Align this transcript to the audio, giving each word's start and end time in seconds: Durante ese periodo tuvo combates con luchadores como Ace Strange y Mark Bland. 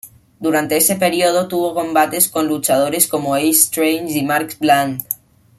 Durante 0.39 0.77
ese 0.77 0.95
periodo 0.95 1.47
tuvo 1.47 1.75
combates 1.75 2.27
con 2.27 2.47
luchadores 2.47 3.05
como 3.07 3.35
Ace 3.35 3.49
Strange 3.49 4.17
y 4.17 4.23
Mark 4.23 4.55
Bland. 4.59 5.03